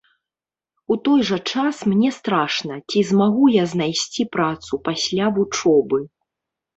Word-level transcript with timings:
У 0.93 0.95
той 1.09 1.19
жа 1.29 1.37
час 1.51 1.81
мне 1.91 2.09
страшна, 2.15 2.73
ці 2.93 3.03
змагу 3.09 3.45
я 3.57 3.65
знайсці 3.73 4.25
працу 4.37 4.73
пасля 4.89 5.25
вучобы. 5.37 5.99